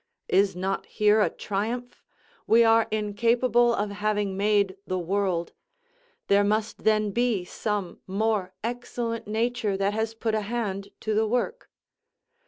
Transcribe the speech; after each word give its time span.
Is 0.29 0.55
not 0.55 0.87
here 0.87 1.21
a 1.21 1.29
triumph? 1.29 2.03
we 2.47 2.63
are 2.63 2.87
incapable 2.89 3.71
of 3.75 3.91
having 3.91 4.35
made 4.35 4.75
the 4.87 4.97
world; 4.97 5.53
there 6.25 6.43
must 6.43 6.85
then 6.85 7.11
be 7.11 7.45
some 7.45 7.99
more 8.07 8.51
excellent 8.63 9.27
nature 9.27 9.77
that 9.77 9.93
has 9.93 10.15
put 10.15 10.33
a 10.33 10.41
hand 10.41 10.87
to 11.01 11.13
the 11.13 11.27
work. 11.27 11.69